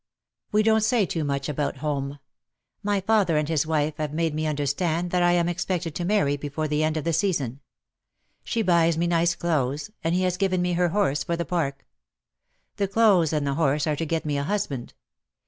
[0.51, 2.17] "We don't say too much about home.
[2.81, 6.37] My father and his Nvife have made me understand that I am expected to marry
[6.37, 7.59] before the end of the season.
[8.43, 11.85] She buys me nice clothes, and he has given me her horse for the Park.
[12.77, 14.95] The clothes and the horse are to get me a husband.